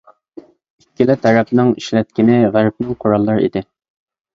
ئىككىلا 0.83 1.17
تەرەپنىڭ 1.27 1.71
ئىشلەتكىنى 1.85 2.41
غەربنىڭ 2.59 3.01
قوراللىرى 3.07 3.51
ئىدى. 3.51 3.69